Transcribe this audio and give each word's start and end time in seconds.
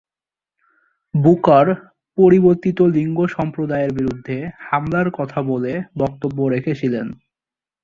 Booker 1.13 1.67
পরিবর্তিত 2.17 2.79
লিঙ্গ 2.95 3.19
সম্প্রদায়ের 3.27 3.91
বিরুদ্ধে 3.93 4.37
হামলার 4.67 5.07
কথা 5.11 5.39
বলে 5.41 5.73
বক্তব্য 5.97 6.37
রেখেছিলেন। 6.47 7.07